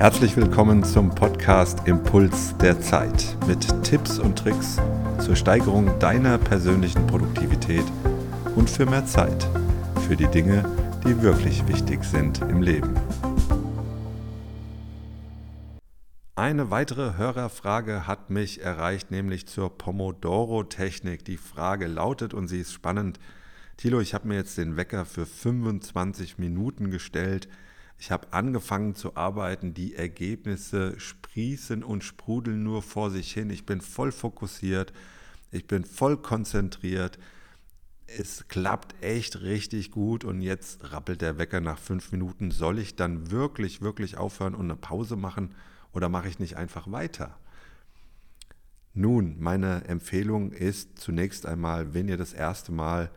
[0.00, 4.78] Herzlich willkommen zum Podcast Impuls der Zeit mit Tipps und Tricks
[5.22, 7.84] zur Steigerung deiner persönlichen Produktivität
[8.56, 9.46] und für mehr Zeit
[10.08, 10.64] für die Dinge,
[11.04, 12.94] die wirklich wichtig sind im Leben.
[16.34, 21.26] Eine weitere Hörerfrage hat mich erreicht, nämlich zur Pomodoro-Technik.
[21.26, 23.20] Die Frage lautet, und sie ist spannend,
[23.76, 27.48] Thilo, ich habe mir jetzt den Wecker für 25 Minuten gestellt
[28.00, 33.50] ich habe angefangen zu arbeiten, die Ergebnisse sprießen und sprudeln nur vor sich hin.
[33.50, 34.94] Ich bin voll fokussiert,
[35.50, 37.18] ich bin voll konzentriert.
[38.06, 42.50] Es klappt echt richtig gut und jetzt rappelt der Wecker nach fünf Minuten.
[42.50, 45.54] Soll ich dann wirklich, wirklich aufhören und eine Pause machen
[45.92, 47.38] oder mache ich nicht einfach weiter?
[48.94, 53.10] Nun, meine Empfehlung ist zunächst einmal, wenn ihr das erste Mal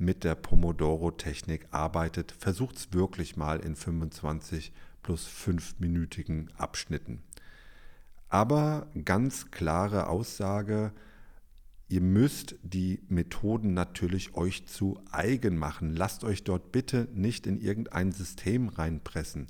[0.00, 7.22] mit der Pomodoro-Technik arbeitet, versucht es wirklich mal in 25 plus 5-minütigen Abschnitten.
[8.28, 10.92] Aber ganz klare Aussage,
[11.88, 15.94] ihr müsst die Methoden natürlich euch zu eigen machen.
[15.94, 19.48] Lasst euch dort bitte nicht in irgendein System reinpressen.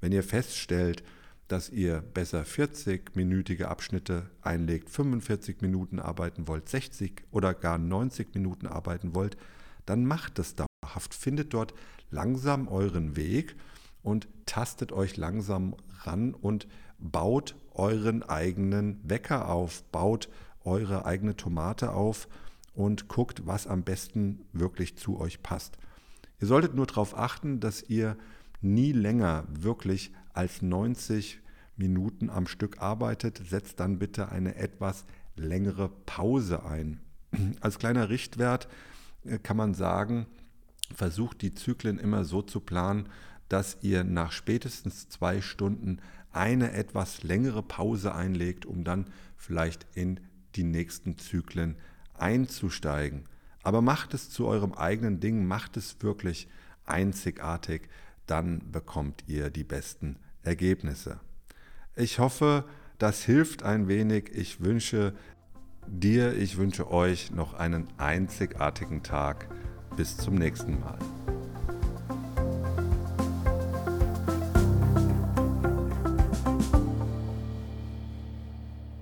[0.00, 1.02] Wenn ihr feststellt,
[1.48, 8.66] dass ihr besser 40-minütige Abschnitte einlegt, 45 Minuten arbeiten wollt, 60 oder gar 90 Minuten
[8.66, 9.36] arbeiten wollt,
[9.86, 11.14] dann macht es dauerhaft.
[11.14, 11.74] Findet dort
[12.10, 13.56] langsam euren Weg
[14.02, 16.66] und tastet euch langsam ran und
[16.98, 20.28] baut euren eigenen Wecker auf, baut
[20.64, 22.28] eure eigene Tomate auf
[22.74, 25.78] und guckt, was am besten wirklich zu euch passt.
[26.40, 28.16] Ihr solltet nur darauf achten, dass ihr
[28.60, 31.40] nie länger wirklich als 90
[31.76, 33.42] Minuten am Stück arbeitet.
[33.48, 35.04] Setzt dann bitte eine etwas
[35.36, 37.00] längere Pause ein.
[37.60, 38.68] Als kleiner Richtwert
[39.42, 40.26] kann man sagen,
[40.94, 43.08] versucht die Zyklen immer so zu planen,
[43.48, 46.00] dass ihr nach spätestens zwei Stunden
[46.32, 49.06] eine etwas längere Pause einlegt, um dann
[49.36, 50.20] vielleicht in
[50.54, 51.76] die nächsten Zyklen
[52.14, 53.24] einzusteigen.
[53.62, 56.48] Aber macht es zu eurem eigenen Ding, macht es wirklich
[56.84, 57.88] einzigartig,
[58.26, 61.20] dann bekommt ihr die besten Ergebnisse.
[61.94, 62.64] Ich hoffe,
[62.98, 64.30] das hilft ein wenig.
[64.32, 65.14] Ich wünsche
[65.86, 69.48] dir, ich wünsche euch noch einen einzigartigen Tag.
[69.96, 70.98] Bis zum nächsten Mal.